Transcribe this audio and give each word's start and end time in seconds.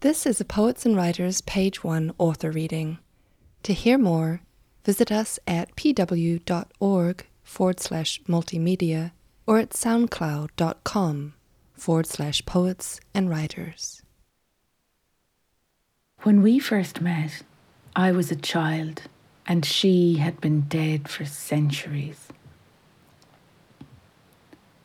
This 0.00 0.26
is 0.26 0.42
a 0.42 0.44
Poets 0.44 0.84
and 0.84 0.94
Writers 0.94 1.40
Page 1.40 1.82
1 1.82 2.12
author 2.18 2.50
reading. 2.50 2.98
To 3.62 3.72
hear 3.72 3.96
more, 3.96 4.42
visit 4.84 5.10
us 5.10 5.38
at 5.46 5.74
pw.org 5.74 7.26
forward 7.42 7.80
slash 7.80 8.20
multimedia 8.24 9.12
or 9.46 9.58
at 9.58 9.70
soundcloud.com 9.70 11.32
forward 11.72 12.06
slash 12.06 12.44
poets 12.44 13.00
and 13.14 13.30
writers. 13.30 14.02
When 16.24 16.42
we 16.42 16.58
first 16.58 17.00
met, 17.00 17.42
I 17.96 18.12
was 18.12 18.30
a 18.30 18.36
child 18.36 19.00
and 19.46 19.64
she 19.64 20.16
had 20.16 20.42
been 20.42 20.62
dead 20.68 21.08
for 21.08 21.24
centuries. 21.24 22.28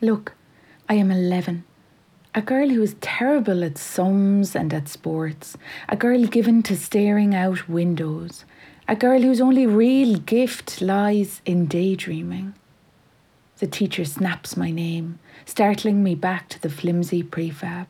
Look, 0.00 0.34
I 0.88 0.94
am 0.94 1.12
11. 1.12 1.62
A 2.38 2.42
girl 2.42 2.68
who 2.68 2.82
is 2.82 2.96
terrible 3.00 3.64
at 3.64 3.78
sums 3.78 4.54
and 4.54 4.74
at 4.74 4.88
sports. 4.88 5.56
A 5.88 5.96
girl 5.96 6.26
given 6.26 6.62
to 6.64 6.76
staring 6.76 7.34
out 7.34 7.66
windows. 7.66 8.44
A 8.86 8.94
girl 8.94 9.22
whose 9.22 9.40
only 9.40 9.66
real 9.66 10.18
gift 10.18 10.82
lies 10.82 11.40
in 11.46 11.64
daydreaming. 11.64 12.52
The 13.56 13.66
teacher 13.66 14.04
snaps 14.04 14.54
my 14.54 14.70
name, 14.70 15.18
startling 15.46 16.04
me 16.04 16.14
back 16.14 16.50
to 16.50 16.60
the 16.60 16.68
flimsy 16.68 17.22
prefab. 17.22 17.86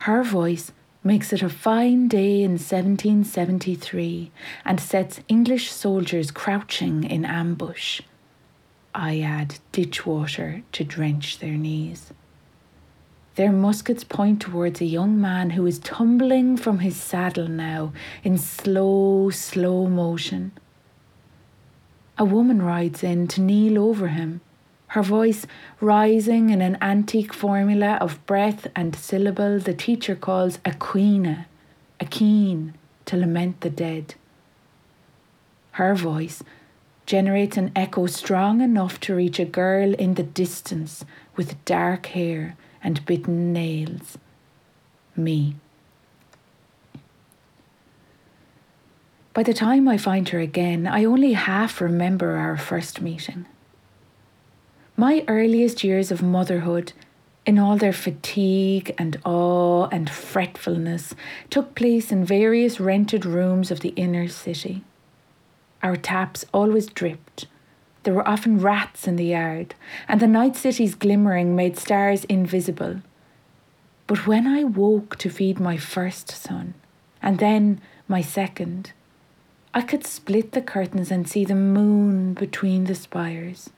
Her 0.00 0.24
voice 0.24 0.72
makes 1.04 1.32
it 1.32 1.40
a 1.40 1.48
fine 1.48 2.08
day 2.08 2.42
in 2.42 2.58
1773 2.58 4.32
and 4.64 4.80
sets 4.80 5.20
English 5.28 5.70
soldiers 5.70 6.32
crouching 6.32 7.04
in 7.04 7.24
ambush. 7.24 8.00
I 8.92 9.20
add 9.20 9.60
ditch 9.70 10.04
water 10.04 10.64
to 10.72 10.82
drench 10.82 11.38
their 11.38 11.56
knees. 11.56 12.12
Their 13.36 13.50
muskets 13.50 14.04
point 14.04 14.40
towards 14.40 14.80
a 14.80 14.84
young 14.84 15.20
man 15.20 15.50
who 15.50 15.66
is 15.66 15.80
tumbling 15.80 16.56
from 16.56 16.78
his 16.78 16.96
saddle 16.96 17.48
now 17.48 17.92
in 18.22 18.38
slow, 18.38 19.30
slow 19.30 19.88
motion. 19.88 20.52
A 22.16 22.24
woman 22.24 22.62
rides 22.62 23.02
in 23.02 23.26
to 23.28 23.40
kneel 23.40 23.76
over 23.76 24.08
him, 24.08 24.40
her 24.88 25.02
voice 25.02 25.48
rising 25.80 26.50
in 26.50 26.62
an 26.62 26.78
antique 26.80 27.34
formula 27.34 27.98
of 28.00 28.24
breath 28.26 28.68
and 28.76 28.94
syllable 28.94 29.58
the 29.58 29.74
teacher 29.74 30.14
calls 30.14 30.58
a 30.64 30.70
caoineadh, 30.70 31.46
a 31.98 32.04
keen, 32.04 32.74
to 33.06 33.16
lament 33.16 33.62
the 33.62 33.70
dead. 33.70 34.14
Her 35.72 35.96
voice 35.96 36.44
generates 37.04 37.56
an 37.56 37.72
echo 37.74 38.06
strong 38.06 38.60
enough 38.60 39.00
to 39.00 39.14
reach 39.16 39.40
a 39.40 39.44
girl 39.44 39.92
in 39.94 40.14
the 40.14 40.22
distance 40.22 41.04
with 41.34 41.62
dark 41.64 42.06
hair 42.06 42.56
and 42.84 43.04
bitten 43.06 43.52
nails. 43.52 44.18
Me. 45.16 45.56
By 49.32 49.42
the 49.42 49.54
time 49.54 49.88
I 49.88 49.96
find 49.96 50.28
her 50.28 50.38
again, 50.38 50.86
I 50.86 51.04
only 51.04 51.32
half 51.32 51.80
remember 51.80 52.36
our 52.36 52.56
first 52.56 53.00
meeting. 53.00 53.46
My 54.96 55.24
earliest 55.26 55.82
years 55.82 56.12
of 56.12 56.22
motherhood, 56.22 56.92
in 57.44 57.58
all 57.58 57.76
their 57.76 57.92
fatigue 57.92 58.94
and 58.96 59.20
awe 59.24 59.88
and 59.90 60.08
fretfulness, 60.08 61.16
took 61.50 61.74
place 61.74 62.12
in 62.12 62.24
various 62.24 62.78
rented 62.78 63.26
rooms 63.26 63.72
of 63.72 63.80
the 63.80 63.88
inner 63.96 64.28
city. 64.28 64.84
Our 65.82 65.96
taps 65.96 66.44
always 66.54 66.86
dripped, 66.86 67.46
there 68.04 68.14
were 68.14 68.28
often 68.28 68.60
rats 68.60 69.08
in 69.08 69.16
the 69.16 69.26
yard, 69.26 69.74
and 70.06 70.20
the 70.20 70.26
night 70.26 70.56
city's 70.56 70.94
glimmering 70.94 71.56
made 71.56 71.76
stars 71.76 72.24
invisible. 72.24 73.00
But 74.06 74.26
when 74.26 74.46
I 74.46 74.64
woke 74.64 75.16
to 75.18 75.30
feed 75.30 75.58
my 75.58 75.76
first 75.76 76.30
son, 76.30 76.74
and 77.22 77.38
then 77.38 77.80
my 78.06 78.20
second, 78.20 78.92
I 79.72 79.80
could 79.80 80.06
split 80.06 80.52
the 80.52 80.62
curtains 80.62 81.10
and 81.10 81.28
see 81.28 81.44
the 81.44 81.54
moon 81.54 82.34
between 82.34 82.84
the 82.84 82.94
spires. 82.94 83.70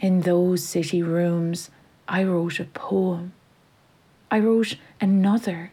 In 0.00 0.22
those 0.22 0.62
city 0.62 1.02
rooms, 1.02 1.70
I 2.08 2.22
wrote 2.24 2.60
a 2.60 2.64
poem. 2.64 3.32
I 4.30 4.38
wrote 4.38 4.76
another. 5.00 5.72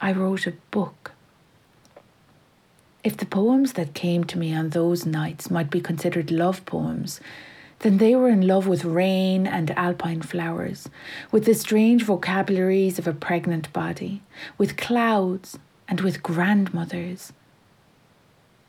I 0.00 0.12
wrote 0.12 0.46
a 0.46 0.54
book. 0.70 1.13
If 3.04 3.18
the 3.18 3.26
poems 3.26 3.74
that 3.74 3.92
came 3.92 4.24
to 4.24 4.38
me 4.38 4.54
on 4.54 4.70
those 4.70 5.04
nights 5.04 5.50
might 5.50 5.70
be 5.70 5.82
considered 5.82 6.30
love 6.30 6.64
poems, 6.64 7.20
then 7.80 7.98
they 7.98 8.16
were 8.16 8.30
in 8.30 8.46
love 8.46 8.66
with 8.66 8.82
rain 8.86 9.46
and 9.46 9.70
alpine 9.72 10.22
flowers, 10.22 10.88
with 11.30 11.44
the 11.44 11.52
strange 11.52 12.02
vocabularies 12.02 12.98
of 12.98 13.06
a 13.06 13.12
pregnant 13.12 13.70
body, 13.74 14.22
with 14.56 14.78
clouds 14.78 15.58
and 15.86 16.00
with 16.00 16.22
grandmothers. 16.22 17.34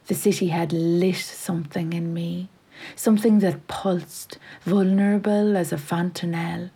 The 0.08 0.16
city 0.16 0.50
had 0.50 0.74
lit 0.74 1.16
something 1.16 1.94
in 1.94 2.14
me, 2.14 2.50
something 2.94 3.40
that 3.40 3.68
pulsed, 3.70 4.38
vulnerable 4.64 5.56
as 5.56 5.72
a 5.72 5.78
fontanelle, 5.78 6.72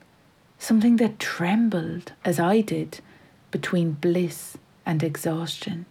something 0.57 0.95
that 0.95 1.19
trembled, 1.19 2.13
as 2.23 2.39
I 2.39 2.61
did, 2.61 3.01
between 3.51 3.91
bliss 3.91 4.57
and 4.85 5.03
exhaustion. 5.03 5.87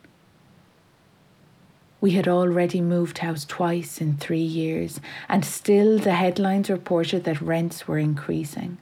We 2.01 2.13
had 2.13 2.29
already 2.29 2.81
moved 2.81 3.19
house 3.19 3.45
twice 3.45 4.01
in 4.01 4.17
three 4.17 4.39
years, 4.39 5.01
and 5.29 5.45
still 5.45 5.99
the 5.99 6.15
headlines 6.15 6.71
reported 6.71 7.25
that 7.25 7.41
rents 7.41 7.89
were 7.89 7.99
increasing. 7.99 8.79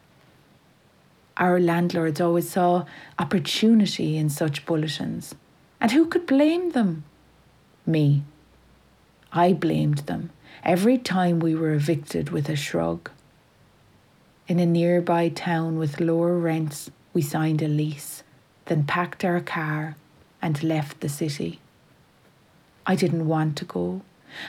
Our 1.39 1.59
landlords 1.59 2.21
always 2.21 2.51
saw 2.51 2.85
opportunity 3.19 4.17
in 4.17 4.29
such 4.29 4.67
bulletins. 4.67 5.35
And 5.81 5.93
who 5.93 6.07
could 6.07 6.27
blame 6.27 6.71
them? 6.71 7.05
Me. 7.85 8.23
I 9.33 9.53
blamed 9.53 9.99
them 9.99 10.31
every 10.65 10.99
time 10.99 11.39
we 11.39 11.55
were 11.55 11.73
evicted 11.73 12.31
with 12.31 12.49
a 12.49 12.57
shrug. 12.57 13.11
In 14.49 14.59
a 14.59 14.67
nearby 14.67 15.29
town 15.29 15.79
with 15.79 16.01
lower 16.01 16.39
rents, 16.39 16.91
we 17.13 17.23
signed 17.23 17.63
a 17.63 17.69
lease, 17.69 18.23
then 18.67 18.85
packed 18.85 19.25
our 19.25 19.41
car 19.41 19.97
and 20.41 20.63
left 20.63 21.01
the 21.01 21.09
city. 21.09 21.61
I 22.87 22.95
didn't 22.95 23.27
want 23.27 23.57
to 23.57 23.65
go. 23.65 24.03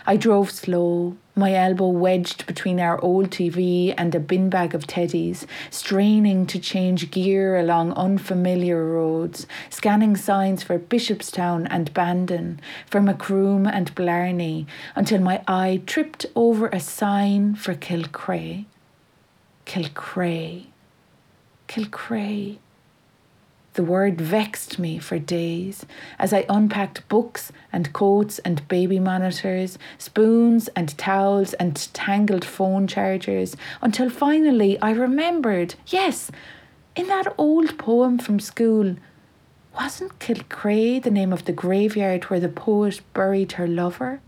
I 0.05 0.17
drove 0.17 0.51
slow, 0.51 1.17
my 1.35 1.53
elbow 1.53 1.87
wedged 1.87 2.45
between 2.45 2.79
our 2.79 2.99
old 3.01 3.29
TV 3.29 3.93
and 3.97 4.13
a 4.13 4.19
bin 4.19 4.49
bag 4.49 4.75
of 4.75 4.85
teddies, 4.85 5.45
straining 5.69 6.45
to 6.47 6.59
change 6.59 7.09
gear 7.11 7.57
along 7.57 7.93
unfamiliar 7.93 8.85
roads, 8.85 9.47
scanning 9.69 10.15
signs 10.15 10.63
for 10.63 10.77
Bishopstown 10.77 11.67
and 11.69 11.93
Bandon, 11.93 12.59
for 12.85 13.01
Macroom 13.01 13.65
and 13.65 13.93
Blarney, 13.95 14.67
until 14.95 15.21
my 15.21 15.41
eye 15.47 15.81
tripped 15.85 16.25
over 16.35 16.67
a 16.67 16.79
sign 16.79 17.55
for 17.55 17.73
Kilcrea. 17.73 18.65
Kilcrea. 19.65 20.65
Kilcrea. 21.67 22.57
The 23.77 23.83
word 23.83 24.19
vexed 24.19 24.79
me 24.79 24.97
for 24.97 25.19
days 25.19 25.85
as 26.17 26.33
I 26.33 26.47
unpacked 26.49 27.07
books 27.09 27.51
and 27.71 27.93
coats 27.93 28.39
and 28.39 28.67
baby 28.67 28.99
monitors, 28.99 29.77
spoons 29.99 30.67
and 30.69 30.97
towels 30.97 31.53
and 31.53 31.75
tangled 31.93 32.43
phone 32.43 32.87
chargers 32.87 33.55
until 33.79 34.09
finally 34.09 34.81
I 34.81 34.89
remembered 34.89 35.75
yes, 35.85 36.31
in 36.95 37.05
that 37.09 37.31
old 37.37 37.77
poem 37.77 38.17
from 38.17 38.39
school, 38.39 38.95
wasn't 39.75 40.17
Kilcrea 40.17 41.03
the 41.03 41.11
name 41.11 41.31
of 41.31 41.45
the 41.45 41.53
graveyard 41.53 42.23
where 42.31 42.39
the 42.39 42.49
poet 42.49 43.01
buried 43.13 43.51
her 43.53 43.67
lover? 43.67 44.21